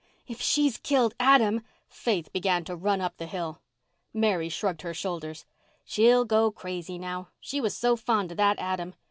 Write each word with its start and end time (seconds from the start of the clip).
"If 0.25 0.41
she 0.41 0.65
has 0.65 0.77
killed 0.77 1.13
Adam—" 1.19 1.63
Faith 1.87 2.33
began 2.33 2.63
to 2.63 2.75
run 2.75 3.01
up 3.01 3.17
the 3.17 3.27
hill. 3.27 3.61
Mary 4.15 4.49
shrugged 4.49 4.81
her 4.81 4.95
shoulders. 4.95 5.45
"She'll 5.85 6.25
go 6.25 6.49
crazy 6.49 6.97
now. 6.97 7.27
She 7.39 7.61
was 7.61 7.77
so 7.77 7.95
fond 7.95 8.31
of 8.31 8.37
that 8.37 8.57
Adam. 8.57 8.95